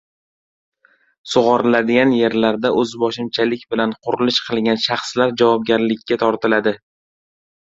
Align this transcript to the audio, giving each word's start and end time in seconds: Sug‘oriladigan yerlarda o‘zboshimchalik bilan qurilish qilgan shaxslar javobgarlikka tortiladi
Sug‘oriladigan 1.33 2.15
yerlarda 2.19 2.71
o‘zboshimchalik 2.83 3.67
bilan 3.75 3.93
qurilish 4.07 4.41
qilgan 4.49 4.83
shaxslar 4.87 5.37
javobgarlikka 5.43 6.19
tortiladi 6.25 6.75